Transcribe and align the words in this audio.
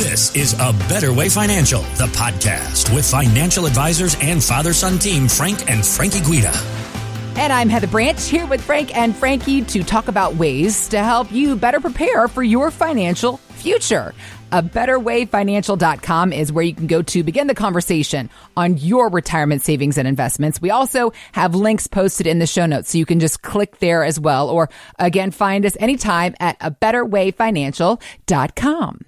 This 0.00 0.34
is 0.34 0.54
A 0.54 0.72
Better 0.88 1.12
Way 1.12 1.28
Financial, 1.28 1.82
the 1.98 2.06
podcast 2.14 2.94
with 2.94 3.08
financial 3.08 3.66
advisors 3.66 4.16
and 4.22 4.42
father 4.42 4.72
son 4.72 4.98
team 4.98 5.28
Frank 5.28 5.70
and 5.70 5.84
Frankie 5.84 6.22
Guida. 6.22 6.50
And 7.36 7.52
I'm 7.52 7.68
Heather 7.68 7.86
Branch 7.86 8.26
here 8.26 8.46
with 8.46 8.62
Frank 8.62 8.96
and 8.96 9.14
Frankie 9.14 9.60
to 9.60 9.82
talk 9.82 10.08
about 10.08 10.36
ways 10.36 10.88
to 10.88 11.00
help 11.00 11.30
you 11.30 11.54
better 11.54 11.80
prepare 11.80 12.28
for 12.28 12.42
your 12.42 12.70
financial 12.70 13.36
future. 13.36 14.14
A 14.52 14.62
better 14.62 14.98
way 14.98 15.26
betterwayfinancial.com 15.26 16.32
is 16.32 16.50
where 16.50 16.64
you 16.64 16.74
can 16.74 16.86
go 16.86 17.02
to 17.02 17.22
begin 17.22 17.46
the 17.46 17.54
conversation 17.54 18.30
on 18.56 18.78
your 18.78 19.10
retirement 19.10 19.60
savings 19.60 19.98
and 19.98 20.08
investments. 20.08 20.62
We 20.62 20.70
also 20.70 21.12
have 21.32 21.54
links 21.54 21.86
posted 21.88 22.26
in 22.26 22.38
the 22.38 22.46
show 22.46 22.64
notes, 22.64 22.92
so 22.92 22.96
you 22.96 23.04
can 23.04 23.20
just 23.20 23.42
click 23.42 23.80
there 23.80 24.02
as 24.02 24.18
well. 24.18 24.48
Or 24.48 24.70
again, 24.98 25.30
find 25.30 25.66
us 25.66 25.76
anytime 25.78 26.36
at 26.40 26.56
a 26.62 26.70
better 26.70 27.04
way 27.04 27.32
betterwayfinancial.com. 27.32 29.00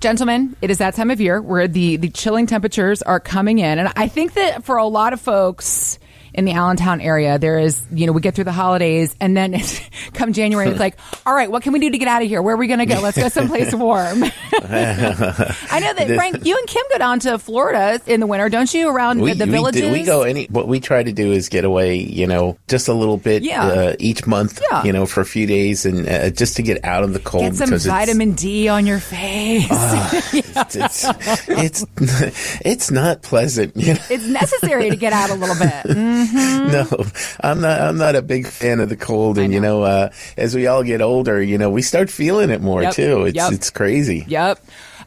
Gentlemen, 0.00 0.56
it 0.60 0.70
is 0.70 0.78
that 0.78 0.94
time 0.94 1.10
of 1.10 1.20
year 1.20 1.40
where 1.40 1.66
the, 1.66 1.96
the 1.96 2.10
chilling 2.10 2.46
temperatures 2.46 3.02
are 3.02 3.18
coming 3.18 3.58
in. 3.58 3.78
And 3.78 3.92
I 3.96 4.08
think 4.08 4.34
that 4.34 4.64
for 4.64 4.76
a 4.76 4.86
lot 4.86 5.12
of 5.12 5.20
folks, 5.20 5.98
in 6.36 6.44
the 6.44 6.52
Allentown 6.52 7.00
area, 7.00 7.38
there 7.38 7.58
is, 7.58 7.82
you 7.90 8.06
know, 8.06 8.12
we 8.12 8.20
get 8.20 8.34
through 8.34 8.44
the 8.44 8.52
holidays 8.52 9.16
and 9.20 9.34
then 9.36 9.56
come 10.12 10.34
January, 10.34 10.68
it's 10.68 10.78
like, 10.86 10.96
all 11.24 11.34
right, 11.34 11.50
what 11.50 11.62
can 11.62 11.72
we 11.72 11.80
do 11.80 11.90
to 11.90 11.98
get 11.98 12.08
out 12.08 12.22
of 12.22 12.28
here? 12.28 12.42
Where 12.42 12.54
are 12.54 12.58
we 12.58 12.66
going 12.66 12.80
to 12.80 12.86
go? 12.86 13.00
Let's 13.00 13.16
go 13.16 13.28
someplace 13.28 13.74
warm. 13.74 14.22
I 14.64 15.80
know 15.80 15.92
that, 15.94 16.08
Frank, 16.14 16.44
you 16.46 16.56
and 16.56 16.66
Kim 16.66 16.82
go 16.92 16.98
down 16.98 17.20
to 17.20 17.38
Florida 17.38 18.00
in 18.06 18.20
the 18.20 18.26
winter, 18.26 18.48
don't 18.48 18.72
you, 18.72 18.88
around 18.88 19.20
we, 19.20 19.32
the 19.32 19.44
we 19.46 19.50
villages? 19.52 19.82
Do, 19.82 19.92
we 19.92 20.02
go 20.02 20.22
any, 20.22 20.46
what 20.46 20.68
we 20.68 20.80
try 20.80 21.02
to 21.02 21.12
do 21.12 21.32
is 21.32 21.48
get 21.48 21.64
away, 21.64 21.96
you 21.96 22.26
know, 22.26 22.56
just 22.68 22.88
a 22.88 22.94
little 22.94 23.16
bit 23.16 23.42
Yeah. 23.42 23.64
uh, 23.66 23.96
each 23.98 24.26
month, 24.26 24.60
Yeah. 24.70 24.84
you 24.84 24.92
know, 24.92 25.06
for 25.06 25.20
a 25.20 25.26
few 25.26 25.46
days 25.46 25.84
and 25.86 26.08
uh, 26.08 26.30
just 26.30 26.56
to 26.56 26.62
get 26.62 26.84
out 26.84 27.04
of 27.04 27.12
the 27.12 27.20
cold. 27.20 27.44
Get 27.44 27.56
some 27.56 27.78
vitamin 27.78 28.32
D 28.32 28.68
on 28.68 28.86
your 28.86 29.00
face. 29.00 29.66
it's, 30.32 30.76
it's, 30.76 31.04
it's, 31.48 31.86
it's 32.64 32.90
not 32.90 33.22
pleasant, 33.22 33.76
you 33.76 33.94
know. 33.94 34.00
it's 34.10 34.26
necessary 34.26 34.90
to 34.90 34.96
get 34.96 35.12
out 35.12 35.30
a 35.30 35.34
little 35.34 35.56
bit. 35.56 35.96
Mm. 35.96 36.72
No, 36.72 37.04
I'm 37.40 37.60
not. 37.60 37.80
I'm 37.80 37.96
not 37.96 38.16
a 38.16 38.22
big 38.22 38.46
fan 38.46 38.80
of 38.80 38.88
the 38.88 38.96
cold, 38.96 39.38
and 39.38 39.52
you 39.52 39.60
know, 39.60 39.82
uh, 39.82 40.10
as 40.36 40.54
we 40.54 40.66
all 40.66 40.82
get 40.82 41.00
older, 41.00 41.40
you 41.42 41.58
know, 41.58 41.70
we 41.70 41.82
start 41.82 42.10
feeling 42.10 42.50
it 42.50 42.60
more 42.60 42.82
Yep, 42.82 42.94
too. 42.94 43.24
It's 43.26 43.36
yep. 43.36 43.52
it's 43.52 43.70
crazy. 43.70 44.24
Yep. 44.28 44.45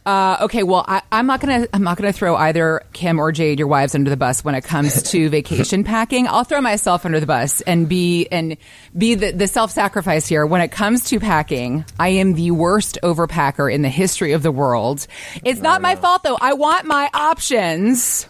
Uh, 0.06 0.38
okay, 0.42 0.64
well, 0.64 0.86
I, 0.88 1.02
I'm 1.12 1.28
not 1.28 1.40
gonna 1.40 1.68
I'm 1.74 1.84
not 1.84 1.98
gonna 1.98 2.14
throw 2.14 2.36
either 2.36 2.82
Kim 2.94 3.20
or 3.20 3.32
Jade, 3.32 3.60
your 3.60 3.68
wives, 3.68 3.96
under 3.96 4.10
the 4.10 4.18
bus 4.18 4.44
when 4.44 4.56
it 4.56 4.64
comes 4.64 5.04
to 5.12 5.30
vacation 5.40 5.84
packing. 5.84 6.28
I'll 6.28 6.44
throw 6.44 6.62
myself 6.62 7.06
under 7.06 7.20
the 7.20 7.26
bus 7.26 7.62
and 7.62 7.88
be 7.90 8.28
and 8.28 8.58
be 8.98 9.16
the, 9.16 9.32
the 9.32 9.48
self 9.48 9.72
sacrifice 9.72 10.28
here. 10.28 10.46
When 10.46 10.62
it 10.62 10.72
comes 10.72 11.06
to 11.06 11.20
packing, 11.20 11.86
I 12.00 12.10
am 12.10 12.34
the 12.34 12.52
worst 12.52 12.98
overpacker 13.04 13.72
in 13.72 13.82
the 13.82 13.90
history 13.90 14.32
of 14.32 14.42
the 14.42 14.52
world. 14.52 15.06
It's 15.44 15.62
not 15.62 15.82
my 15.82 15.96
fault 15.96 16.24
though. 16.24 16.38
I 16.40 16.54
want 16.54 16.86
my 16.86 17.10
options. 17.14 18.28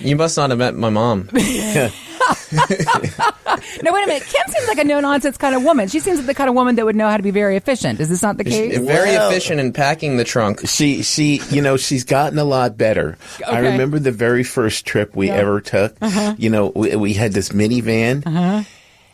You 0.00 0.16
must 0.16 0.36
not 0.36 0.50
have 0.50 0.58
met 0.58 0.74
my 0.74 0.90
mom. 0.90 1.28
No, 3.82 3.92
wait 3.92 4.04
a 4.04 4.06
minute. 4.06 4.22
Kim 4.24 4.52
seems 4.52 4.68
like 4.68 4.78
a 4.78 4.84
no 4.84 5.00
nonsense 5.00 5.36
kind 5.36 5.54
of 5.54 5.62
woman. 5.64 5.88
She 5.88 6.00
seems 6.00 6.18
like 6.18 6.26
the 6.26 6.34
kind 6.34 6.48
of 6.48 6.54
woman 6.54 6.76
that 6.76 6.84
would 6.84 6.96
know 6.96 7.08
how 7.08 7.16
to 7.16 7.22
be 7.22 7.30
very 7.30 7.56
efficient. 7.56 8.00
Is 8.00 8.08
this 8.08 8.22
not 8.22 8.36
the 8.36 8.44
case? 8.44 8.78
Very 8.78 9.10
Well- 9.10 9.30
efficient 9.30 9.60
in 9.60 9.72
packing 9.72 10.16
the 10.16 10.24
trunk. 10.24 10.66
She 10.68 11.02
she 11.02 11.40
you 11.50 11.62
know 11.62 11.76
she's 11.76 12.04
gotten 12.04 12.38
a 12.38 12.44
lot 12.44 12.76
better. 12.76 13.18
I 13.46 13.58
remember 13.60 13.98
the 13.98 14.12
very 14.12 14.44
first 14.44 14.86
trip 14.86 15.14
we 15.16 15.30
ever 15.30 15.60
took. 15.60 15.96
Uh-huh. 16.00 16.34
You 16.38 16.50
know, 16.50 16.68
we, 16.74 16.94
we 16.96 17.12
had 17.14 17.32
this 17.32 17.50
minivan. 17.50 18.26
Uh-huh. 18.26 18.62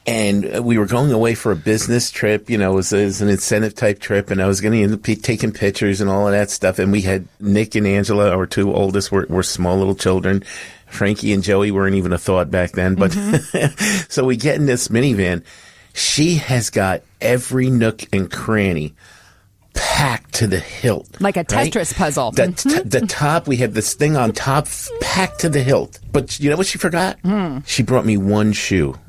And 0.06 0.62
we 0.66 0.76
were 0.76 0.84
going 0.84 1.12
away 1.12 1.34
for 1.34 1.50
a 1.50 1.56
business 1.56 2.10
trip, 2.10 2.50
you 2.50 2.58
know, 2.58 2.72
it 2.72 2.74
was, 2.74 2.92
it 2.92 3.06
was 3.06 3.22
an 3.22 3.30
incentive 3.30 3.74
type 3.74 4.00
trip, 4.00 4.30
and 4.30 4.42
I 4.42 4.46
was 4.46 4.60
going 4.60 4.90
to 4.90 4.98
be 4.98 5.16
taking 5.16 5.50
pictures 5.50 6.02
and 6.02 6.10
all 6.10 6.26
of 6.26 6.32
that 6.32 6.50
stuff. 6.50 6.78
And 6.78 6.92
we 6.92 7.00
had 7.00 7.26
Nick 7.40 7.74
and 7.74 7.86
Angela, 7.86 8.28
our 8.36 8.44
two 8.44 8.70
oldest, 8.74 9.10
were, 9.10 9.24
were 9.30 9.42
small 9.42 9.78
little 9.78 9.94
children. 9.94 10.44
Frankie 10.95 11.33
and 11.33 11.42
Joey 11.42 11.70
weren't 11.70 11.97
even 11.97 12.12
a 12.12 12.19
thought 12.19 12.50
back 12.50 12.73
then. 12.73 12.95
But 12.95 13.12
so 14.09 14.25
we 14.25 14.37
get 14.37 14.56
in 14.56 14.66
this 14.66 14.88
minivan. 14.88 15.44
She 15.93 16.37
has 16.37 16.71
got 16.71 17.03
every 17.21 17.71
nook 17.71 18.03
and 18.12 18.31
cranny 18.31 18.94
packed 19.75 20.34
to 20.34 20.47
the 20.47 20.59
hilt. 20.59 21.21
Like 21.21 21.37
a 21.37 21.41
right? 21.50 21.72
Tetris 21.72 21.94
puzzle. 21.94 22.31
The, 22.31 22.53
t- 22.53 22.81
the 22.81 23.06
top, 23.06 23.47
we 23.47 23.56
have 23.59 23.75
this 23.75 23.94
thing 23.94 24.16
on 24.16 24.33
top 24.33 24.66
packed 25.00 25.41
to 25.41 25.49
the 25.49 25.62
hilt. 25.62 25.99
But 26.12 26.41
you 26.41 26.50
know 26.50 26.56
what 26.56 26.66
she 26.66 26.78
forgot? 26.78 27.19
Hmm. 27.21 27.59
She 27.66 27.83
brought 27.83 28.06
me 28.06 28.16
one 28.16 28.53
shoe. 28.53 28.99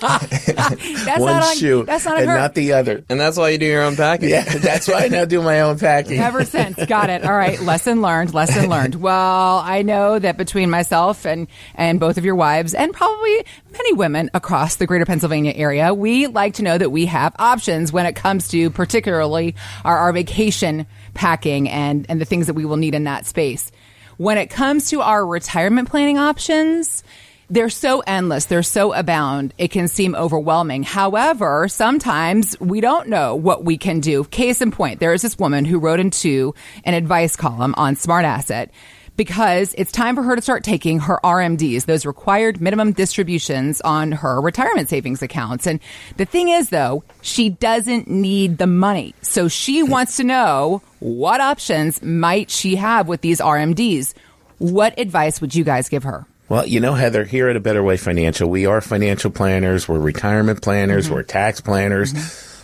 That's 0.00 1.20
one 1.20 1.34
not 1.34 1.44
on, 1.44 1.56
shoe. 1.56 1.84
That's 1.84 2.04
not 2.04 2.14
on 2.14 2.22
and 2.22 2.30
her. 2.30 2.36
not 2.36 2.54
the 2.54 2.72
other. 2.72 3.04
And 3.08 3.20
that's 3.20 3.36
why 3.36 3.50
you 3.50 3.58
do 3.58 3.66
your 3.66 3.82
own 3.82 3.96
packing. 3.96 4.30
Yeah, 4.30 4.44
that's 4.44 4.88
why 4.88 5.04
I 5.04 5.08
now 5.08 5.26
do 5.26 5.42
my 5.42 5.60
own 5.60 5.78
packing. 5.78 6.18
Ever 6.18 6.44
since. 6.44 6.82
Got 6.86 7.10
it. 7.10 7.24
All 7.24 7.36
right. 7.36 7.60
Lesson 7.60 8.00
learned. 8.00 8.32
Lesson 8.32 8.70
learned. 8.70 8.94
Well, 8.94 9.58
I 9.58 9.82
know 9.82 10.18
that 10.18 10.36
between 10.36 10.70
myself 10.70 11.26
and, 11.26 11.48
and 11.74 12.00
both 12.00 12.16
of 12.16 12.24
your 12.24 12.34
wives 12.34 12.72
and 12.72 12.92
probably 12.92 13.44
many 13.72 13.92
women 13.92 14.30
across 14.32 14.76
the 14.76 14.86
greater 14.86 15.04
Pennsylvania 15.04 15.52
area, 15.54 15.92
we 15.92 16.26
like 16.26 16.54
to 16.54 16.62
know 16.62 16.78
that 16.78 16.90
we 16.90 17.06
have 17.06 17.34
options 17.38 17.92
when 17.92 18.06
it 18.06 18.16
comes 18.16 18.48
to 18.48 18.70
particularly 18.70 19.54
our, 19.84 19.98
our 19.98 20.12
vacation 20.12 20.86
packing 21.14 21.68
and, 21.68 22.06
and 22.08 22.20
the 22.20 22.24
things 22.24 22.46
that 22.46 22.54
we 22.54 22.64
will 22.64 22.76
need 22.78 22.94
in 22.94 23.04
that 23.04 23.26
space. 23.26 23.70
When 24.16 24.38
it 24.38 24.48
comes 24.48 24.90
to 24.90 25.00
our 25.00 25.24
retirement 25.26 25.88
planning 25.88 26.18
options, 26.18 27.02
they're 27.50 27.68
so 27.68 28.00
endless, 28.06 28.46
they're 28.46 28.62
so 28.62 28.92
abound, 28.92 29.52
it 29.58 29.68
can 29.68 29.88
seem 29.88 30.14
overwhelming. 30.14 30.84
However, 30.84 31.66
sometimes 31.68 32.58
we 32.60 32.80
don't 32.80 33.08
know 33.08 33.34
what 33.34 33.64
we 33.64 33.76
can 33.76 34.00
do. 34.00 34.24
Case 34.24 34.62
in 34.62 34.70
point, 34.70 35.00
there 35.00 35.12
is 35.12 35.22
this 35.22 35.36
woman 35.36 35.64
who 35.64 35.80
wrote 35.80 36.00
into 36.00 36.54
an 36.84 36.94
advice 36.94 37.34
column 37.36 37.74
on 37.76 37.96
Smart 37.96 38.24
Asset 38.24 38.70
because 39.16 39.74
it's 39.76 39.92
time 39.92 40.14
for 40.14 40.22
her 40.22 40.36
to 40.36 40.40
start 40.40 40.64
taking 40.64 41.00
her 41.00 41.20
RMDs, 41.22 41.84
those 41.84 42.06
required 42.06 42.60
minimum 42.60 42.92
distributions 42.92 43.80
on 43.82 44.12
her 44.12 44.40
retirement 44.40 44.88
savings 44.88 45.20
accounts. 45.20 45.66
And 45.66 45.80
the 46.16 46.24
thing 46.24 46.48
is, 46.48 46.70
though, 46.70 47.04
she 47.20 47.50
doesn't 47.50 48.08
need 48.08 48.56
the 48.56 48.66
money. 48.66 49.14
So 49.20 49.48
she 49.48 49.82
wants 49.82 50.16
to 50.16 50.24
know 50.24 50.80
what 51.00 51.40
options 51.40 52.00
might 52.00 52.50
she 52.50 52.76
have 52.76 53.08
with 53.08 53.20
these 53.20 53.40
RMDs. 53.40 54.14
What 54.58 54.98
advice 54.98 55.40
would 55.40 55.54
you 55.54 55.64
guys 55.64 55.88
give 55.88 56.04
her? 56.04 56.26
Well, 56.50 56.66
you 56.66 56.80
know, 56.80 56.94
Heather, 56.94 57.22
here 57.24 57.48
at 57.48 57.54
A 57.54 57.60
Better 57.60 57.80
Way 57.82 57.96
Financial, 57.96 58.50
we 58.50 58.66
are 58.66 58.80
financial 58.80 59.30
planners, 59.30 59.88
we're 59.88 60.00
retirement 60.00 60.60
planners, 60.60 61.06
Mm-hmm. 61.06 61.14
we're 61.14 61.22
tax 61.22 61.60
planners. 61.60 62.12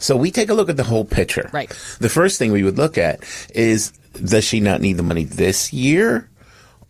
So 0.00 0.16
we 0.16 0.32
take 0.32 0.48
a 0.50 0.54
look 0.54 0.68
at 0.68 0.76
the 0.76 0.82
whole 0.82 1.04
picture. 1.04 1.48
Right. 1.52 1.70
The 2.00 2.08
first 2.08 2.36
thing 2.38 2.50
we 2.50 2.64
would 2.64 2.76
look 2.78 2.98
at 2.98 3.20
is 3.54 3.92
does 4.12 4.42
she 4.44 4.58
not 4.58 4.80
need 4.80 4.94
the 4.94 5.04
money 5.04 5.22
this 5.22 5.72
year? 5.72 6.28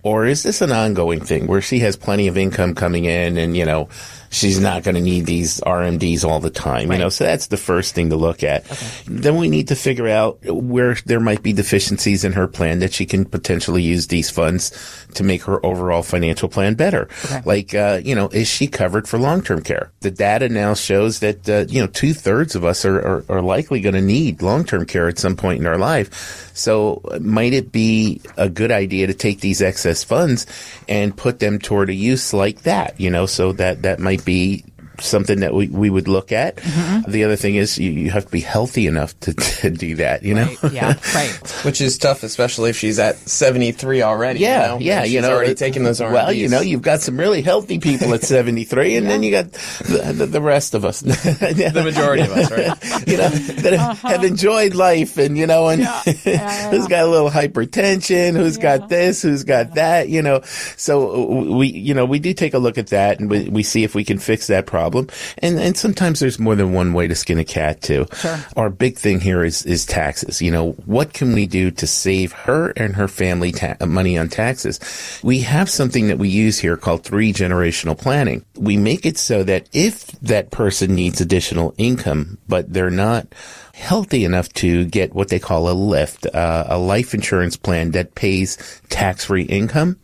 Or 0.03 0.25
is 0.25 0.43
this 0.43 0.63
an 0.63 0.73
ongoing 0.73 1.21
thing 1.21 1.47
where 1.47 1.61
she 1.61 1.81
has 1.81 1.97
plenty 1.97 2.29
of 2.29 2.39
income 2.39 2.75
coming 2.75 3.05
in 3.05 3.37
and, 3.37 3.55
you 3.57 3.67
know, 3.67 3.89
she's 4.37 4.61
not 4.61 4.83
going 4.83 4.95
to 4.95 5.01
need 5.01 5.27
these 5.27 5.61
RMDs 5.61 6.25
all 6.25 6.41
the 6.41 6.51
time, 6.51 6.93
you 6.93 6.99
know? 6.99 7.09
So 7.09 7.25
that's 7.25 7.47
the 7.47 7.57
first 7.57 7.95
thing 7.95 8.11
to 8.11 8.17
look 8.17 8.45
at. 8.45 8.65
Then 9.07 9.37
we 9.37 9.49
need 9.49 9.69
to 9.69 9.75
figure 9.75 10.09
out 10.09 10.45
where 10.45 10.95
there 11.07 11.21
might 11.21 11.43
be 11.43 11.53
deficiencies 11.53 12.25
in 12.25 12.33
her 12.33 12.47
plan 12.47 12.81
that 12.81 12.93
she 12.93 13.07
can 13.07 13.25
potentially 13.25 13.83
use 13.83 14.09
these 14.09 14.31
funds 14.31 15.07
to 15.15 15.25
make 15.25 15.43
her 15.45 15.65
overall 15.65 16.03
financial 16.03 16.49
plan 16.49 16.75
better. 16.75 17.09
Like, 17.45 17.75
uh, 17.75 18.01
you 18.05 18.15
know, 18.15 18.29
is 18.29 18.49
she 18.49 18.67
covered 18.67 19.09
for 19.09 19.19
long-term 19.19 19.63
care? 19.63 19.91
The 20.01 20.11
data 20.11 20.49
now 20.49 20.75
shows 20.75 21.21
that, 21.21 21.49
uh, 21.49 21.65
you 21.69 21.81
know, 21.81 21.87
two 21.87 22.13
thirds 22.13 22.55
of 22.55 22.65
us 22.65 22.85
are, 22.85 22.99
are, 22.99 23.25
are 23.29 23.43
likely 23.43 23.81
going 23.81 23.95
to 23.95 24.03
need 24.03 24.43
long-term 24.43 24.85
care 24.87 25.09
at 25.09 25.19
some 25.19 25.37
point 25.37 25.61
in 25.61 25.67
our 25.67 25.79
life. 25.79 26.53
So 26.55 27.01
uh, 27.11 27.19
might 27.21 27.53
it 27.53 27.73
be 27.73 28.21
a 28.37 28.49
good 28.49 28.71
idea 28.71 29.07
to 29.07 29.15
take 29.15 29.41
these 29.41 29.63
excess 29.63 30.05
funds 30.05 30.47
and 30.89 31.17
put 31.17 31.39
them 31.39 31.59
toward 31.59 31.91
a 31.91 31.95
use 31.95 32.33
like 32.33 32.63
that, 32.63 33.01
you 33.01 33.11
know, 33.11 33.27
so 33.27 33.53
that 33.53 33.83
that 33.83 33.99
might 33.99 34.25
be 34.27 34.65
something 35.01 35.41
that 35.41 35.53
we, 35.55 35.69
we 35.69 35.91
would 35.91 36.09
look 36.09 36.33
at. 36.33 36.57
Mm-hmm. 36.57 37.11
The 37.11 37.25
other 37.25 37.37
thing 37.37 37.55
is 37.57 37.79
you, 37.79 37.91
you 37.91 38.11
have 38.11 38.25
to 38.27 38.31
be 38.31 38.41
healthy 38.41 38.87
enough 38.87 39.19
to, 39.21 39.35
to 39.61 39.71
do 39.71 39.97
that, 39.97 40.23
you 40.23 40.35
know? 40.35 40.49
Yeah, 40.73 40.95
right. 41.15 41.31
Which 41.65 41.81
is 41.81 41.99
tough, 41.99 42.23
especially 42.23 42.71
if 42.71 42.77
she's 42.77 42.99
at 42.99 43.17
73 43.17 44.03
already. 44.03 44.41
you 44.41 44.47
Yeah, 44.47 44.67
know? 44.69 44.79
yeah, 44.79 45.03
And 45.03 45.11
you 45.11 45.21
know, 45.21 45.33
already 45.33 45.53
it- 45.53 45.59
taking 45.59 45.83
those 45.85 46.01
RMDs. 46.01 46.13
Well, 46.13 46.33
you 46.33 46.49
know, 46.49 46.61
you've 46.61 46.83
got 46.83 47.01
some 47.01 47.19
really 47.19 47.43
healthy 47.43 47.79
people 47.79 48.13
at 48.15 48.23
73, 48.37 48.97
and 48.97 49.07
then 49.09 49.23
you 49.23 49.31
got 49.31 49.53
the, 49.53 50.13
the, 50.17 50.27
the 50.27 50.41
rest 50.41 50.75
of 50.75 50.85
us. 50.85 51.01
the 51.01 51.83
majority 51.85 52.23
of 52.23 52.31
us, 52.33 52.51
right? 52.51 53.07
you 53.09 53.17
know, 53.17 53.29
that 53.29 53.97
have 54.03 54.25
enjoyed 54.25 54.75
life 54.75 55.19
and, 55.19 55.37
you 55.37 55.47
know, 55.47 55.69
and 55.69 55.83
who's 55.85 56.87
got 56.89 57.05
a 57.05 57.07
little 57.07 57.31
hypertension, 57.31 58.37
who's 58.37 58.59
got 58.59 58.89
this, 58.89 59.23
who's 59.23 59.45
got 59.45 59.75
that, 59.75 60.09
you 60.09 60.23
know. 60.23 60.41
So 60.77 61.57
we, 61.57 61.69
you 61.69 61.95
know, 61.95 62.05
we 62.05 62.19
do 62.19 62.33
take 62.35 62.55
a 62.55 62.59
look 62.59 62.79
at 62.79 62.89
that 62.89 63.21
and 63.21 63.31
we, 63.31 63.49
we 63.49 63.63
see 63.63 63.85
if 63.85 63.95
we 63.95 64.05
can 64.05 64.19
fix 64.19 64.47
that 64.49 64.67
problem. 64.67 64.86
Problem. 64.87 65.09
And 65.39 65.59
and 65.59 65.77
sometimes 65.77 66.21
there's 66.21 66.39
more 66.39 66.55
than 66.55 66.73
one 66.73 66.93
way 66.93 67.09
to 67.09 67.15
skin 67.15 67.39
a 67.39 67.45
cat 67.45 67.83
too. 67.83 68.07
Sure. 68.15 68.39
Our 68.57 68.71
big 68.71 68.97
thing 68.97 69.21
here 69.21 69.45
is 69.45 69.65
is 69.67 69.85
taxes. 69.85 70.41
You 70.41 70.51
know, 70.51 70.73
what 70.87 71.13
can 71.13 71.33
we 71.33 71.47
do 71.47 71.71
to 71.73 71.87
save 71.87 72.33
her 72.33 72.71
and 72.77 72.95
her 72.95 73.09
family 73.09 73.53
ta- 73.53 73.77
money 73.85 74.17
on 74.17 74.29
taxes? 74.29 74.79
We 75.23 75.41
have 75.41 75.69
something 75.69 76.09
that 76.09 76.19
we 76.19 76.29
use 76.29 76.59
here 76.59 76.77
called 76.77 77.05
three 77.05 77.33
generational 77.33 77.99
planning. 77.99 78.45
We 78.57 78.77
make 78.77 79.07
it 79.07 79.19
so 79.19 79.43
that 79.45 79.69
if 79.73 80.07
that 80.23 80.51
person 80.51 80.95
needs 80.95 81.21
additional 81.21 81.75
income, 81.79 82.39
but 82.49 82.73
they're 82.73 82.91
not 82.91 83.27
healthy 83.75 84.25
enough 84.25 84.49
to 84.55 84.87
get 84.87 85.15
what 85.15 85.29
they 85.29 85.39
call 85.39 85.69
a 85.69 85.75
lift, 85.75 86.27
uh, 86.27 86.65
a 86.67 86.79
life 86.79 87.13
insurance 87.13 87.57
plan 87.57 87.91
that 87.91 88.15
pays 88.15 88.57
tax-free 88.89 89.43
income. 89.43 89.99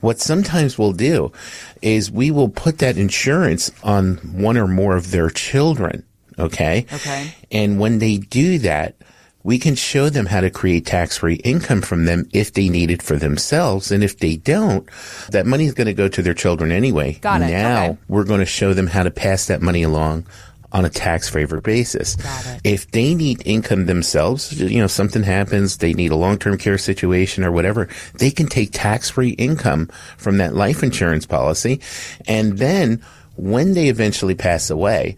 What 0.00 0.18
sometimes 0.18 0.78
we'll 0.78 0.92
do 0.92 1.32
is 1.80 2.10
we 2.10 2.30
will 2.30 2.48
put 2.48 2.78
that 2.78 2.96
insurance 2.98 3.70
on 3.82 4.16
one 4.32 4.56
or 4.56 4.66
more 4.66 4.96
of 4.96 5.12
their 5.12 5.30
children. 5.30 6.04
Okay. 6.38 6.86
Okay. 6.92 7.32
And 7.52 7.78
when 7.78 8.00
they 8.00 8.18
do 8.18 8.58
that, 8.58 8.96
we 9.44 9.58
can 9.58 9.74
show 9.74 10.08
them 10.08 10.26
how 10.26 10.40
to 10.40 10.50
create 10.50 10.86
tax-free 10.86 11.34
income 11.44 11.82
from 11.82 12.06
them 12.06 12.26
if 12.32 12.54
they 12.54 12.68
need 12.68 12.90
it 12.90 13.02
for 13.02 13.16
themselves. 13.16 13.92
And 13.92 14.02
if 14.02 14.18
they 14.18 14.36
don't, 14.36 14.88
that 15.30 15.44
money 15.46 15.66
is 15.66 15.74
going 15.74 15.86
to 15.86 15.94
go 15.94 16.08
to 16.08 16.22
their 16.22 16.34
children 16.34 16.72
anyway. 16.72 17.12
Got 17.20 17.42
it. 17.42 17.50
Now 17.52 17.84
Okay. 17.84 17.98
we're 18.08 18.24
going 18.24 18.40
to 18.40 18.46
show 18.46 18.72
them 18.72 18.86
how 18.86 19.02
to 19.02 19.10
pass 19.10 19.46
that 19.46 19.60
money 19.60 19.82
along 19.82 20.26
on 20.72 20.84
a 20.84 20.90
tax 20.90 21.28
favored 21.28 21.62
basis. 21.62 22.16
Got 22.16 22.46
it. 22.46 22.60
If 22.64 22.90
they 22.90 23.14
need 23.14 23.42
income 23.46 23.84
themselves, 23.86 24.58
you 24.58 24.80
know, 24.80 24.88
something 24.88 25.22
happens, 25.22 25.76
they 25.76 25.92
need 25.92 26.10
a 26.10 26.16
long-term 26.16 26.58
care 26.58 26.78
situation 26.78 27.44
or 27.44 27.52
whatever, 27.52 27.88
they 28.14 28.30
can 28.32 28.46
take 28.46 28.70
tax-free 28.72 29.30
income 29.32 29.86
from 30.16 30.38
that 30.38 30.54
life 30.56 30.82
insurance 30.82 31.26
policy. 31.26 31.80
And 32.26 32.58
then 32.58 33.04
when 33.36 33.74
they 33.74 33.88
eventually 33.88 34.34
pass 34.34 34.68
away, 34.70 35.16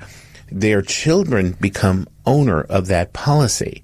their 0.52 0.82
children 0.82 1.52
become 1.61 2.06
owner 2.26 2.62
of 2.62 2.88
that 2.88 3.12
policy. 3.12 3.82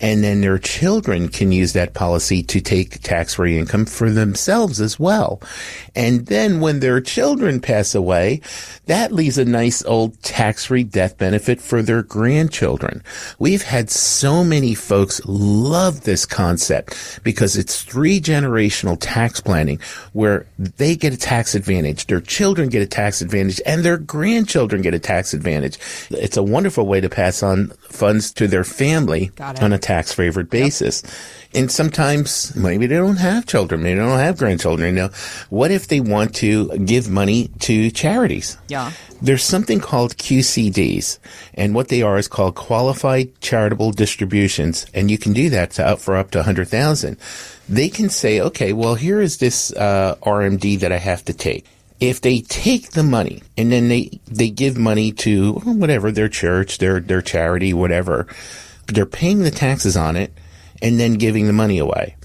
And 0.00 0.24
then 0.24 0.40
their 0.40 0.58
children 0.58 1.28
can 1.28 1.52
use 1.52 1.72
that 1.72 1.94
policy 1.94 2.42
to 2.42 2.60
take 2.60 3.00
tax-free 3.02 3.56
income 3.56 3.86
for 3.86 4.10
themselves 4.10 4.80
as 4.80 4.98
well. 4.98 5.40
And 5.94 6.26
then 6.26 6.60
when 6.60 6.80
their 6.80 7.00
children 7.00 7.60
pass 7.60 7.94
away, 7.94 8.40
that 8.86 9.12
leaves 9.12 9.38
a 9.38 9.44
nice 9.44 9.84
old 9.84 10.20
tax-free 10.22 10.84
death 10.84 11.16
benefit 11.16 11.60
for 11.60 11.80
their 11.80 12.02
grandchildren. 12.02 13.04
We've 13.38 13.62
had 13.62 13.88
so 13.88 14.42
many 14.42 14.74
folks 14.74 15.20
love 15.26 16.02
this 16.02 16.26
concept 16.26 17.20
because 17.22 17.56
it's 17.56 17.82
three 17.82 18.20
generational 18.20 18.98
tax 19.00 19.40
planning 19.40 19.78
where 20.12 20.46
they 20.58 20.96
get 20.96 21.14
a 21.14 21.16
tax 21.16 21.54
advantage, 21.54 22.08
their 22.08 22.20
children 22.20 22.68
get 22.68 22.82
a 22.82 22.86
tax 22.86 23.22
advantage, 23.22 23.60
and 23.64 23.84
their 23.84 23.98
grandchildren 23.98 24.82
get 24.82 24.92
a 24.92 24.98
tax 24.98 25.32
advantage. 25.32 25.78
It's 26.10 26.36
a 26.36 26.42
wonderful 26.42 26.86
way 26.86 27.00
to 27.00 27.08
pass 27.08 27.42
on 27.42 27.72
funds 27.94 28.32
to 28.34 28.48
their 28.48 28.64
family 28.64 29.30
on 29.40 29.72
a 29.72 29.78
tax 29.78 30.12
favored 30.12 30.50
basis. 30.50 31.02
And 31.54 31.70
sometimes 31.70 32.54
maybe 32.56 32.86
they 32.86 32.96
don't 32.96 33.16
have 33.16 33.46
children, 33.46 33.82
maybe 33.82 33.98
they 33.98 34.04
don't 34.04 34.18
have 34.18 34.38
grandchildren. 34.38 34.96
You 34.96 35.02
know, 35.02 35.10
what 35.50 35.70
if 35.70 35.86
they 35.86 36.00
want 36.00 36.34
to 36.36 36.76
give 36.78 37.08
money 37.08 37.48
to 37.60 37.90
charities? 37.90 38.58
Yeah. 38.68 38.90
There's 39.22 39.44
something 39.44 39.80
called 39.80 40.16
QCDs, 40.18 41.18
and 41.54 41.74
what 41.74 41.88
they 41.88 42.02
are 42.02 42.18
is 42.18 42.28
called 42.28 42.56
Qualified 42.56 43.40
Charitable 43.40 43.92
Distributions, 43.92 44.84
and 44.92 45.10
you 45.10 45.16
can 45.16 45.32
do 45.32 45.48
that 45.50 45.70
to 45.72 45.86
up 45.86 46.00
for 46.00 46.16
up 46.16 46.30
to 46.32 46.38
100,000. 46.38 47.16
They 47.68 47.88
can 47.88 48.10
say, 48.10 48.40
okay, 48.40 48.74
well, 48.74 48.96
here 48.96 49.20
is 49.20 49.38
this 49.38 49.72
uh, 49.72 50.16
RMD 50.22 50.80
that 50.80 50.92
I 50.92 50.98
have 50.98 51.24
to 51.24 51.32
take. 51.32 51.64
If 52.04 52.20
they 52.20 52.40
take 52.40 52.90
the 52.90 53.02
money 53.02 53.42
and 53.56 53.72
then 53.72 53.88
they, 53.88 54.20
they 54.26 54.50
give 54.50 54.76
money 54.76 55.12
to 55.12 55.54
whatever, 55.64 56.12
their 56.12 56.28
church, 56.28 56.78
their, 56.78 57.00
their 57.00 57.22
charity, 57.22 57.72
whatever, 57.72 58.26
they're 58.88 59.06
paying 59.06 59.40
the 59.40 59.50
taxes 59.50 59.96
on 59.96 60.16
it 60.16 60.32
and 60.82 61.00
then 61.00 61.14
giving 61.14 61.46
the 61.46 61.52
money 61.52 61.78
away. 61.78 62.16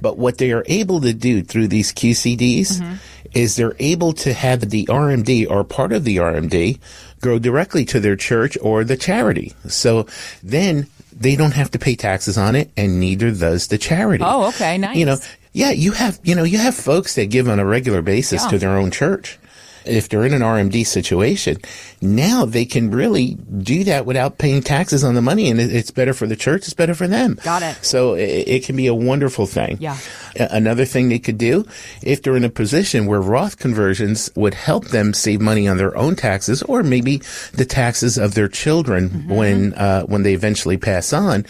But 0.00 0.18
what 0.18 0.38
they 0.38 0.52
are 0.52 0.64
able 0.66 1.00
to 1.02 1.14
do 1.14 1.42
through 1.42 1.68
these 1.68 1.92
QCDs 1.92 2.80
mm-hmm. 2.80 2.94
is 3.32 3.56
they're 3.56 3.76
able 3.78 4.12
to 4.14 4.32
have 4.32 4.68
the 4.68 4.86
RMD 4.86 5.48
or 5.48 5.64
part 5.64 5.92
of 5.92 6.04
the 6.04 6.16
RMD 6.16 6.80
go 7.20 7.38
directly 7.38 7.84
to 7.86 8.00
their 8.00 8.16
church 8.16 8.58
or 8.60 8.84
the 8.84 8.96
charity. 8.96 9.54
So 9.68 10.06
then 10.42 10.88
they 11.12 11.36
don't 11.36 11.54
have 11.54 11.70
to 11.70 11.78
pay 11.78 11.94
taxes 11.94 12.36
on 12.36 12.56
it 12.56 12.70
and 12.76 13.00
neither 13.00 13.30
does 13.30 13.68
the 13.68 13.78
charity. 13.78 14.24
Oh, 14.26 14.48
okay, 14.48 14.76
nice. 14.76 14.96
You 14.96 15.06
know, 15.06 15.16
yeah, 15.54 15.70
you 15.70 15.92
have, 15.92 16.20
you 16.22 16.34
know, 16.34 16.44
you 16.44 16.58
have 16.58 16.74
folks 16.74 17.14
that 17.14 17.30
give 17.30 17.48
on 17.48 17.58
a 17.58 17.64
regular 17.64 18.02
basis 18.02 18.42
Yeah. 18.42 18.50
to 18.50 18.58
their 18.58 18.76
own 18.76 18.90
church. 18.90 19.38
If 19.86 20.08
they're 20.08 20.24
in 20.24 20.32
an 20.32 20.40
RMD 20.40 20.86
situation, 20.86 21.58
now 22.00 22.46
they 22.46 22.64
can 22.64 22.90
really 22.90 23.34
do 23.34 23.84
that 23.84 24.06
without 24.06 24.38
paying 24.38 24.62
taxes 24.62 25.04
on 25.04 25.14
the 25.14 25.20
money, 25.20 25.50
and 25.50 25.60
it's 25.60 25.90
better 25.90 26.14
for 26.14 26.26
the 26.26 26.36
church. 26.36 26.62
It's 26.62 26.72
better 26.72 26.94
for 26.94 27.06
them. 27.06 27.38
Got 27.44 27.62
it. 27.62 27.76
So 27.84 28.14
it, 28.14 28.48
it 28.48 28.64
can 28.64 28.76
be 28.76 28.86
a 28.86 28.94
wonderful 28.94 29.46
thing. 29.46 29.76
Yeah. 29.80 29.98
Another 30.40 30.86
thing 30.86 31.10
they 31.10 31.18
could 31.18 31.36
do, 31.36 31.66
if 32.02 32.22
they're 32.22 32.34
in 32.34 32.44
a 32.44 32.48
position 32.48 33.04
where 33.04 33.20
Roth 33.20 33.58
conversions 33.58 34.30
would 34.36 34.54
help 34.54 34.86
them 34.88 35.12
save 35.12 35.42
money 35.42 35.68
on 35.68 35.76
their 35.76 35.94
own 35.98 36.16
taxes, 36.16 36.62
or 36.62 36.82
maybe 36.82 37.20
the 37.52 37.66
taxes 37.66 38.16
of 38.16 38.32
their 38.32 38.48
children 38.48 39.10
Mm-hmm. 39.10 39.34
when 39.34 39.74
uh, 39.74 40.04
when 40.04 40.22
they 40.22 40.32
eventually 40.32 40.78
pass 40.78 41.12
on, 41.12 41.44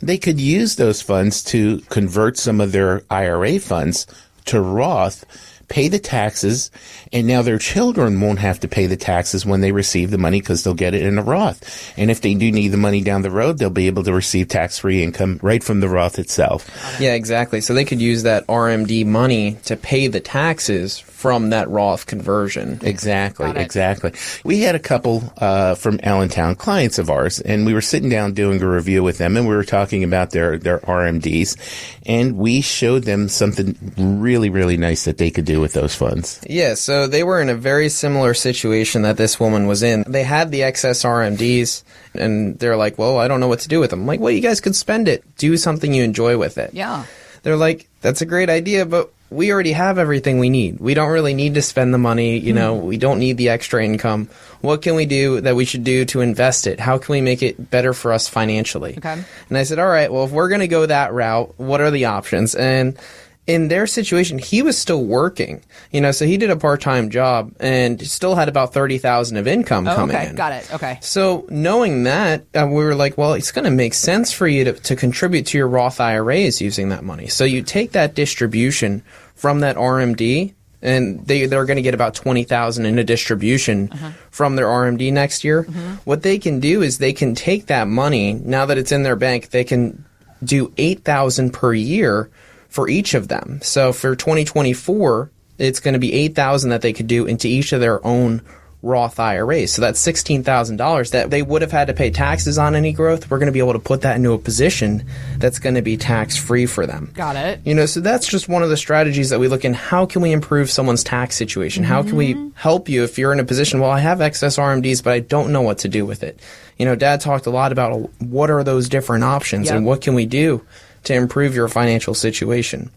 they 0.00 0.18
could 0.18 0.40
use 0.40 0.76
those 0.76 1.02
funds 1.02 1.42
to 1.44 1.80
convert 1.88 2.36
some 2.36 2.60
of 2.60 2.72
their 2.72 3.02
IRA 3.10 3.58
funds 3.58 4.06
to 4.46 4.60
Roth. 4.60 5.24
Pay 5.68 5.88
the 5.88 5.98
taxes, 5.98 6.70
and 7.12 7.26
now 7.26 7.42
their 7.42 7.58
children 7.58 8.20
won't 8.20 8.38
have 8.38 8.60
to 8.60 8.68
pay 8.68 8.86
the 8.86 8.96
taxes 8.96 9.44
when 9.44 9.60
they 9.60 9.72
receive 9.72 10.10
the 10.10 10.18
money 10.18 10.40
because 10.40 10.64
they'll 10.64 10.74
get 10.74 10.94
it 10.94 11.02
in 11.02 11.18
a 11.18 11.22
Roth. 11.22 11.92
And 11.98 12.10
if 12.10 12.20
they 12.20 12.34
do 12.34 12.50
need 12.50 12.68
the 12.68 12.76
money 12.76 13.02
down 13.02 13.22
the 13.22 13.30
road, 13.30 13.58
they'll 13.58 13.70
be 13.70 13.86
able 13.86 14.04
to 14.04 14.12
receive 14.12 14.48
tax-free 14.48 15.02
income 15.02 15.38
right 15.42 15.62
from 15.62 15.80
the 15.80 15.88
Roth 15.88 16.18
itself. 16.18 16.68
Yeah, 17.00 17.14
exactly. 17.14 17.60
So 17.60 17.74
they 17.74 17.84
could 17.84 18.00
use 18.00 18.22
that 18.22 18.46
RMD 18.46 19.06
money 19.06 19.58
to 19.64 19.76
pay 19.76 20.06
the 20.06 20.20
taxes 20.20 20.98
from 20.98 21.50
that 21.50 21.68
Roth 21.70 22.04
conversion. 22.04 22.78
Exactly, 22.82 23.50
exactly. 23.50 24.12
We 24.44 24.60
had 24.60 24.74
a 24.74 24.78
couple 24.78 25.32
uh, 25.38 25.74
from 25.74 25.98
Allentown, 26.02 26.56
clients 26.56 26.98
of 26.98 27.08
ours, 27.08 27.40
and 27.40 27.64
we 27.64 27.72
were 27.72 27.80
sitting 27.80 28.10
down 28.10 28.34
doing 28.34 28.62
a 28.62 28.68
review 28.68 29.02
with 29.02 29.16
them, 29.16 29.36
and 29.36 29.48
we 29.48 29.56
were 29.56 29.64
talking 29.64 30.04
about 30.04 30.30
their 30.30 30.58
their 30.58 30.78
RMDs, 30.80 31.56
and 32.04 32.36
we 32.36 32.60
showed 32.60 33.04
them 33.04 33.28
something 33.28 33.76
really, 33.96 34.50
really 34.50 34.76
nice 34.76 35.06
that 35.06 35.16
they 35.16 35.30
could 35.30 35.46
do 35.46 35.55
with 35.60 35.72
those 35.72 35.94
funds. 35.94 36.40
Yeah, 36.48 36.74
so 36.74 37.06
they 37.06 37.22
were 37.22 37.40
in 37.40 37.48
a 37.48 37.54
very 37.54 37.88
similar 37.88 38.34
situation 38.34 39.02
that 39.02 39.16
this 39.16 39.38
woman 39.40 39.66
was 39.66 39.82
in. 39.82 40.04
They 40.06 40.24
had 40.24 40.50
the 40.50 40.62
excess 40.62 41.02
RMDs, 41.04 41.82
and 42.14 42.58
they're 42.58 42.76
like, 42.76 42.98
well, 42.98 43.18
I 43.18 43.28
don't 43.28 43.40
know 43.40 43.48
what 43.48 43.60
to 43.60 43.68
do 43.68 43.80
with 43.80 43.90
them. 43.90 44.00
I'm 44.00 44.06
like, 44.06 44.20
well, 44.20 44.32
you 44.32 44.40
guys 44.40 44.60
could 44.60 44.76
spend 44.76 45.08
it. 45.08 45.24
Do 45.36 45.56
something 45.56 45.92
you 45.92 46.02
enjoy 46.02 46.38
with 46.38 46.58
it. 46.58 46.74
Yeah. 46.74 47.04
They're 47.42 47.56
like, 47.56 47.88
that's 48.00 48.22
a 48.22 48.26
great 48.26 48.50
idea, 48.50 48.86
but 48.86 49.12
we 49.30 49.52
already 49.52 49.72
have 49.72 49.98
everything 49.98 50.38
we 50.38 50.50
need. 50.50 50.78
We 50.78 50.94
don't 50.94 51.10
really 51.10 51.34
need 51.34 51.54
to 51.54 51.62
spend 51.62 51.92
the 51.92 51.98
money. 51.98 52.38
You 52.38 52.52
know, 52.52 52.78
hmm. 52.78 52.86
we 52.86 52.96
don't 52.96 53.18
need 53.18 53.36
the 53.36 53.48
extra 53.48 53.84
income. 53.84 54.28
What 54.60 54.82
can 54.82 54.94
we 54.94 55.06
do 55.06 55.40
that 55.40 55.56
we 55.56 55.64
should 55.64 55.84
do 55.84 56.04
to 56.06 56.20
invest 56.20 56.66
it? 56.66 56.80
How 56.80 56.98
can 56.98 57.12
we 57.12 57.20
make 57.20 57.42
it 57.42 57.70
better 57.70 57.92
for 57.92 58.12
us 58.12 58.28
financially? 58.28 58.94
Okay. 58.98 59.22
And 59.48 59.58
I 59.58 59.64
said, 59.64 59.78
all 59.78 59.88
right, 59.88 60.12
well, 60.12 60.24
if 60.24 60.30
we're 60.30 60.48
going 60.48 60.60
to 60.60 60.68
go 60.68 60.86
that 60.86 61.12
route, 61.12 61.54
what 61.56 61.80
are 61.80 61.90
the 61.90 62.06
options? 62.06 62.54
And 62.54 62.98
in 63.46 63.68
their 63.68 63.86
situation, 63.86 64.38
he 64.38 64.60
was 64.62 64.76
still 64.76 65.04
working, 65.04 65.62
you 65.92 66.00
know, 66.00 66.10
so 66.10 66.26
he 66.26 66.36
did 66.36 66.50
a 66.50 66.56
part-time 66.56 67.10
job 67.10 67.52
and 67.60 68.00
still 68.04 68.34
had 68.34 68.48
about 68.48 68.72
30,000 68.72 69.36
of 69.36 69.46
income 69.46 69.86
Oh, 69.86 69.94
coming 69.94 70.16
okay. 70.16 70.28
in. 70.30 70.34
Got 70.34 70.52
it. 70.52 70.74
Okay. 70.74 70.98
So 71.00 71.46
knowing 71.48 72.02
that, 72.04 72.44
uh, 72.54 72.66
we 72.66 72.82
were 72.82 72.96
like, 72.96 73.16
well, 73.16 73.34
it's 73.34 73.52
going 73.52 73.64
to 73.64 73.70
make 73.70 73.94
sense 73.94 74.32
for 74.32 74.48
you 74.48 74.64
to, 74.64 74.72
to 74.72 74.96
contribute 74.96 75.46
to 75.46 75.58
your 75.58 75.68
Roth 75.68 76.00
IRAs 76.00 76.60
using 76.60 76.88
that 76.88 77.04
money. 77.04 77.28
So 77.28 77.44
you 77.44 77.62
take 77.62 77.92
that 77.92 78.14
distribution 78.16 79.02
from 79.36 79.60
that 79.60 79.76
RMD, 79.76 80.52
and 80.82 81.26
they 81.26 81.46
they're 81.46 81.64
going 81.64 81.76
to 81.76 81.82
get 81.82 81.94
about 81.94 82.14
twenty 82.14 82.44
thousand 82.44 82.86
in 82.86 82.98
a 82.98 83.04
distribution 83.04 83.88
from 84.30 84.56
their 84.56 84.66
RMD 84.66 85.12
next 85.12 85.42
year. 85.44 85.62
What 86.04 86.22
they 86.22 86.38
can 86.38 86.60
do 86.60 86.82
is 86.82 86.98
they 86.98 87.12
can 87.12 87.34
take 87.34 87.66
that 87.66 87.86
money 87.88 88.34
now 88.34 88.66
that 88.66 88.76
it's 88.78 88.92
in 88.92 89.02
their 89.02 89.16
bank. 89.16 89.50
They 89.50 89.64
can 89.64 90.04
do 90.44 90.72
eight 90.76 91.02
thousand 91.04 91.52
per 91.52 91.72
year 91.74 92.30
for 92.76 92.90
each 92.90 93.14
of 93.14 93.28
them. 93.28 93.58
So 93.62 93.94
for 93.94 94.14
2024, 94.14 95.30
it's 95.56 95.80
going 95.80 95.94
to 95.94 95.98
be 95.98 96.12
8,000 96.12 96.70
that 96.70 96.82
they 96.82 96.92
could 96.92 97.06
do 97.06 97.24
into 97.24 97.48
each 97.48 97.72
of 97.72 97.80
their 97.80 98.06
own 98.06 98.42
Roth 98.82 99.18
IRAs. 99.18 99.72
So 99.72 99.80
that's 99.80 100.00
$16,000 100.06 101.10
that 101.12 101.30
they 101.30 101.40
would 101.40 101.62
have 101.62 101.72
had 101.72 101.86
to 101.86 101.94
pay 101.94 102.10
taxes 102.10 102.58
on 102.58 102.74
any 102.74 102.92
growth. 102.92 103.30
We're 103.30 103.38
going 103.38 103.46
to 103.46 103.52
be 103.52 103.60
able 103.60 103.72
to 103.72 103.78
put 103.78 104.02
that 104.02 104.16
into 104.16 104.32
a 104.32 104.38
position 104.38 105.06
that's 105.38 105.58
going 105.58 105.76
to 105.76 105.82
be 105.82 105.96
tax 105.96 106.36
free 106.36 106.66
for 106.66 106.86
them. 106.86 107.12
Got 107.14 107.36
it. 107.36 107.62
You 107.64 107.74
know, 107.74 107.86
so 107.86 108.00
that's 108.00 108.28
just 108.28 108.46
one 108.46 108.62
of 108.62 108.68
the 108.68 108.76
strategies 108.76 109.30
that 109.30 109.40
we 109.40 109.48
look 109.48 109.64
in. 109.64 109.72
How 109.72 110.04
can 110.04 110.20
we 110.20 110.32
improve 110.32 110.70
someone's 110.70 111.02
tax 111.02 111.34
situation? 111.34 111.82
How 111.82 112.02
can 112.02 112.16
we 112.16 112.34
mm-hmm. 112.34 112.50
help 112.56 112.90
you 112.90 113.04
if 113.04 113.18
you're 113.18 113.32
in 113.32 113.40
a 113.40 113.44
position, 113.44 113.80
well, 113.80 113.90
I 113.90 114.00
have 114.00 114.20
excess 114.20 114.58
RMDs, 114.58 115.02
but 115.02 115.14
I 115.14 115.20
don't 115.20 115.50
know 115.50 115.62
what 115.62 115.78
to 115.78 115.88
do 115.88 116.04
with 116.04 116.22
it? 116.22 116.38
You 116.76 116.84
know, 116.84 116.94
dad 116.94 117.22
talked 117.22 117.46
a 117.46 117.50
lot 117.50 117.72
about 117.72 117.92
uh, 117.92 117.96
what 118.18 118.50
are 118.50 118.62
those 118.62 118.90
different 118.90 119.24
options 119.24 119.68
Yep. 119.68 119.76
and 119.76 119.86
what 119.86 120.02
can 120.02 120.14
we 120.14 120.26
do 120.26 120.62
to 121.06 121.14
improve 121.14 121.54
your 121.54 121.68
financial 121.68 122.14
situation. 122.14 122.90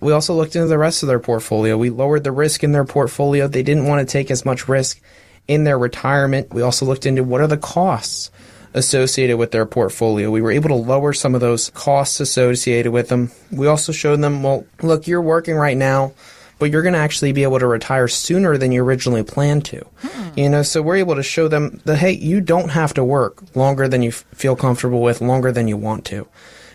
We 0.00 0.12
also 0.12 0.34
looked 0.34 0.56
into 0.56 0.68
the 0.68 0.78
rest 0.78 1.02
of 1.02 1.08
their 1.08 1.18
portfolio. 1.18 1.76
We 1.76 1.90
lowered 1.90 2.24
the 2.24 2.32
risk 2.32 2.62
in 2.62 2.72
their 2.72 2.84
portfolio. 2.84 3.48
They 3.48 3.62
didn't 3.62 3.86
want 3.86 4.06
to 4.06 4.12
take 4.12 4.30
as 4.30 4.44
much 4.44 4.68
risk 4.68 5.00
in 5.48 5.64
their 5.64 5.78
retirement. 5.78 6.52
We 6.52 6.62
also 6.62 6.86
looked 6.86 7.06
into 7.06 7.24
what 7.24 7.40
are 7.40 7.46
the 7.46 7.56
costs 7.56 8.30
associated 8.74 9.38
with 9.38 9.52
their 9.52 9.64
portfolio. 9.64 10.30
We 10.30 10.42
were 10.42 10.50
able 10.50 10.68
to 10.68 10.74
lower 10.74 11.14
some 11.14 11.34
of 11.34 11.40
those 11.40 11.70
costs 11.70 12.20
associated 12.20 12.92
with 12.92 13.08
them. 13.08 13.30
We 13.50 13.66
also 13.66 13.92
showed 13.92 14.20
them, 14.20 14.42
well, 14.42 14.66
look, 14.82 15.06
you're 15.06 15.22
working 15.22 15.54
right 15.54 15.76
now, 15.76 16.12
but 16.58 16.70
you're 16.70 16.82
going 16.82 16.92
to 16.92 16.98
actually 17.00 17.32
be 17.32 17.42
able 17.42 17.58
to 17.58 17.66
retire 17.66 18.06
sooner 18.06 18.58
than 18.58 18.72
you 18.72 18.84
originally 18.84 19.22
planned 19.22 19.64
to. 19.66 19.86
Hmm. 20.02 20.38
You 20.38 20.50
know, 20.50 20.62
so 20.62 20.82
we're 20.82 20.96
able 20.96 21.14
to 21.14 21.22
show 21.22 21.48
them 21.48 21.80
that, 21.86 21.96
hey, 21.96 22.12
you 22.12 22.42
don't 22.42 22.68
have 22.68 22.92
to 22.94 23.04
work 23.04 23.56
longer 23.56 23.88
than 23.88 24.02
you 24.02 24.10
f- 24.10 24.24
feel 24.34 24.56
comfortable 24.56 25.00
with, 25.00 25.22
longer 25.22 25.52
than 25.52 25.68
you 25.68 25.78
want 25.78 26.04
to. 26.06 26.26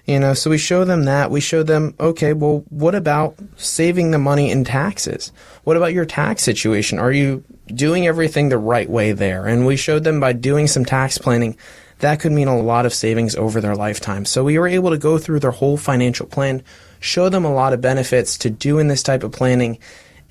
You 0.05 0.19
know, 0.19 0.33
so 0.33 0.49
we 0.49 0.57
show 0.57 0.83
them 0.83 1.05
that. 1.05 1.29
We 1.29 1.41
show 1.41 1.63
them, 1.63 1.93
okay, 1.99 2.33
well, 2.33 2.63
what 2.69 2.95
about 2.95 3.35
saving 3.57 4.11
the 4.11 4.17
money 4.17 4.49
in 4.49 4.63
taxes? 4.63 5.31
What 5.63 5.77
about 5.77 5.93
your 5.93 6.05
tax 6.05 6.41
situation? 6.41 6.97
Are 6.97 7.11
you 7.11 7.43
doing 7.67 8.07
everything 8.07 8.49
the 8.49 8.57
right 8.57 8.89
way 8.89 9.11
there? 9.11 9.45
And 9.45 9.65
we 9.65 9.77
showed 9.77 10.03
them 10.03 10.19
by 10.19 10.33
doing 10.33 10.67
some 10.67 10.85
tax 10.85 11.17
planning 11.17 11.55
that 12.01 12.19
could 12.19 12.31
mean 12.31 12.47
a 12.47 12.59
lot 12.59 12.85
of 12.85 12.93
savings 12.93 13.35
over 13.35 13.61
their 13.61 13.75
lifetime. 13.75 14.25
So 14.25 14.43
we 14.43 14.57
were 14.57 14.67
able 14.67 14.89
to 14.89 14.97
go 14.97 15.17
through 15.17 15.39
their 15.39 15.51
whole 15.51 15.77
financial 15.77 16.25
plan, 16.25 16.63
show 16.99 17.29
them 17.29 17.45
a 17.45 17.53
lot 17.53 17.73
of 17.73 17.81
benefits 17.81 18.37
to 18.39 18.49
doing 18.49 18.87
this 18.87 19.03
type 19.03 19.23
of 19.23 19.31
planning 19.31 19.77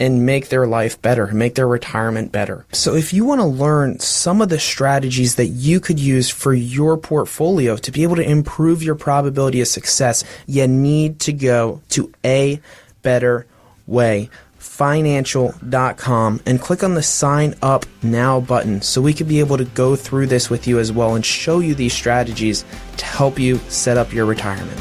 and 0.00 0.25
make 0.25 0.49
their 0.49 0.66
life 0.66 1.00
better, 1.02 1.26
make 1.28 1.54
their 1.54 1.69
retirement 1.69 2.33
better. 2.33 2.64
So 2.73 2.95
if 2.95 3.12
you 3.12 3.26
want 3.26 3.42
to 3.42 3.47
learn 3.47 4.00
some 4.00 4.40
of 4.40 4.49
the 4.49 4.59
strategies 4.59 5.37
that 5.37 5.49
you 5.49 5.78
could 5.78 6.00
use 6.00 6.30
for 6.30 6.54
your 6.54 6.97
portfolio 6.97 7.76
to 7.76 7.92
be 7.92 8.02
able 8.02 8.16
to 8.16 8.28
improve 8.28 8.83
your 8.83 8.95
probability 8.95 9.61
of 9.61 9.69
success, 9.69 10.25
you 10.47 10.66
need 10.66 11.21
to 11.21 11.33
go 11.35 11.83
to 11.90 12.11
a 12.25 12.61
better 13.02 13.47
way 13.87 14.30
financial.com 14.59 16.40
and 16.47 16.61
click 16.61 16.83
on 16.83 16.95
the 16.95 17.02
sign 17.02 17.54
up 17.61 17.85
now 18.02 18.40
button 18.40 18.80
so 18.80 19.00
we 19.00 19.12
could 19.12 19.28
be 19.28 19.40
able 19.40 19.59
to 19.59 19.64
go 19.66 19.97
through 19.97 20.26
this 20.26 20.49
with 20.49 20.66
you 20.66 20.78
as 20.78 20.90
well 20.90 21.14
and 21.14 21.25
show 21.25 21.59
you 21.59 21.75
these 21.75 21.92
strategies 21.92 22.64
to 22.97 23.04
help 23.04 23.38
you 23.38 23.59
set 23.69 23.99
up 23.99 24.12
your 24.12 24.25
retirement. 24.25 24.80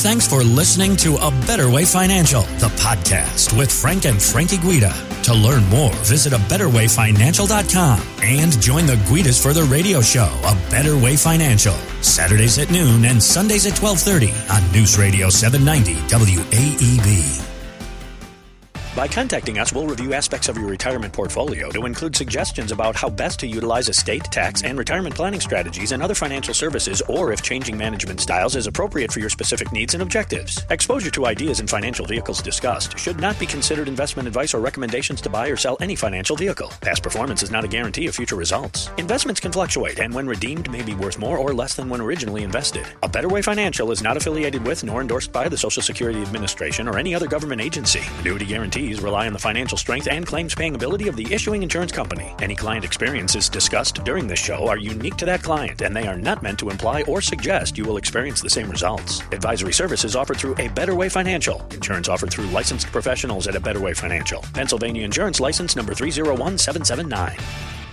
Thanks 0.00 0.28
for 0.28 0.44
listening 0.44 0.94
to 0.98 1.16
A 1.16 1.32
Better 1.44 1.68
Way 1.68 1.84
Financial, 1.84 2.42
the 2.60 2.68
podcast 2.78 3.58
with 3.58 3.70
Frank 3.70 4.04
and 4.06 4.22
Frankie 4.22 4.56
Guida. 4.56 4.94
To 5.24 5.34
learn 5.34 5.64
more, 5.64 5.92
visit 6.04 6.32
a 6.32 6.36
betterwayfinancial.com 6.36 8.00
and 8.22 8.62
join 8.62 8.86
the 8.86 8.94
Guidas 9.10 9.42
for 9.42 9.52
the 9.52 9.64
radio 9.64 10.00
show, 10.00 10.30
A 10.44 10.54
Better 10.70 10.96
Way 10.96 11.16
Financial, 11.16 11.74
Saturdays 12.00 12.58
at 12.58 12.70
noon 12.70 13.04
and 13.06 13.20
Sundays 13.20 13.66
at 13.66 13.76
1230 13.76 14.30
on 14.52 14.72
News 14.72 14.96
Radio 14.96 15.30
790 15.30 15.94
WAEB. 16.06 17.47
By 18.98 19.06
contacting 19.06 19.60
us, 19.60 19.72
we'll 19.72 19.86
review 19.86 20.12
aspects 20.12 20.48
of 20.48 20.58
your 20.58 20.66
retirement 20.66 21.12
portfolio 21.12 21.70
to 21.70 21.86
include 21.86 22.16
suggestions 22.16 22.72
about 22.72 22.96
how 22.96 23.08
best 23.08 23.38
to 23.38 23.46
utilize 23.46 23.88
estate, 23.88 24.24
tax, 24.24 24.64
and 24.64 24.76
retirement 24.76 25.14
planning 25.14 25.38
strategies 25.38 25.92
and 25.92 26.02
other 26.02 26.16
financial 26.16 26.52
services, 26.52 27.00
or 27.02 27.30
if 27.30 27.40
changing 27.40 27.78
management 27.78 28.20
styles 28.20 28.56
is 28.56 28.66
appropriate 28.66 29.12
for 29.12 29.20
your 29.20 29.30
specific 29.30 29.70
needs 29.70 29.94
and 29.94 30.02
objectives. 30.02 30.66
Exposure 30.70 31.12
to 31.12 31.26
ideas 31.26 31.60
and 31.60 31.70
financial 31.70 32.06
vehicles 32.06 32.42
discussed 32.42 32.98
should 32.98 33.20
not 33.20 33.38
be 33.38 33.46
considered 33.46 33.86
investment 33.86 34.26
advice 34.26 34.52
or 34.52 34.58
recommendations 34.58 35.20
to 35.20 35.30
buy 35.30 35.46
or 35.46 35.56
sell 35.56 35.76
any 35.80 35.94
financial 35.94 36.34
vehicle. 36.34 36.72
Past 36.80 37.04
performance 37.04 37.44
is 37.44 37.52
not 37.52 37.64
a 37.64 37.68
guarantee 37.68 38.08
of 38.08 38.16
future 38.16 38.34
results. 38.34 38.90
Investments 38.98 39.38
can 39.38 39.52
fluctuate 39.52 40.00
and 40.00 40.12
when 40.12 40.26
redeemed 40.26 40.68
may 40.72 40.82
be 40.82 40.96
worth 40.96 41.20
more 41.20 41.38
or 41.38 41.54
less 41.54 41.76
than 41.76 41.88
when 41.88 42.00
originally 42.00 42.42
invested. 42.42 42.84
A 43.04 43.08
Better 43.08 43.28
Way 43.28 43.42
Financial 43.42 43.92
is 43.92 44.02
not 44.02 44.16
affiliated 44.16 44.66
with 44.66 44.82
nor 44.82 45.00
endorsed 45.00 45.30
by 45.30 45.48
the 45.48 45.56
Social 45.56 45.84
Security 45.84 46.20
Administration 46.20 46.88
or 46.88 46.98
any 46.98 47.14
other 47.14 47.28
government 47.28 47.60
agency. 47.60 48.02
Annuity 48.18 48.44
guarantees 48.44 48.87
rely 48.96 49.26
on 49.26 49.32
the 49.32 49.38
financial 49.38 49.76
strength 49.76 50.08
and 50.10 50.26
claims 50.26 50.54
paying 50.54 50.74
ability 50.74 51.08
of 51.08 51.16
the 51.16 51.32
issuing 51.32 51.62
insurance 51.62 51.92
company. 51.92 52.34
Any 52.40 52.56
client 52.56 52.84
experiences 52.84 53.48
discussed 53.48 54.02
during 54.04 54.26
this 54.26 54.38
show 54.38 54.66
are 54.68 54.78
unique 54.78 55.16
to 55.16 55.26
that 55.26 55.42
client, 55.42 55.82
and 55.82 55.94
they 55.94 56.06
are 56.06 56.16
not 56.16 56.42
meant 56.42 56.58
to 56.60 56.70
imply 56.70 57.02
or 57.02 57.20
suggest 57.20 57.76
you 57.76 57.84
will 57.84 57.98
experience 57.98 58.40
the 58.40 58.50
same 58.50 58.70
results. 58.70 59.20
Advisory 59.32 59.72
services 59.72 60.16
offered 60.16 60.38
through 60.38 60.54
A 60.58 60.68
Better 60.68 60.94
Way 60.94 61.08
Financial. 61.08 61.64
Insurance 61.72 62.08
offered 62.08 62.30
through 62.30 62.46
licensed 62.46 62.86
professionals 62.88 63.46
at 63.46 63.56
A 63.56 63.60
Better 63.60 63.80
Way 63.80 63.94
Financial. 63.94 64.40
Pennsylvania 64.54 65.04
Insurance 65.04 65.40
License 65.40 65.76
number 65.76 65.94
301779. 65.94 67.87